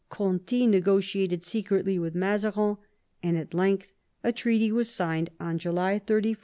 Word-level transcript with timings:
Conti 0.09 0.65
negotiated 0.65 1.43
secretly 1.45 1.99
with 1.99 2.15
Mazarin, 2.15 2.77
and 3.21 3.37
at 3.37 3.53
length 3.53 3.91
a 4.23 4.31
treaty 4.31 4.71
was 4.71 4.89
signed 4.89 5.29
on 5.39 5.59
July 5.59 5.99
31, 5.99 5.99
1653. 6.29 6.37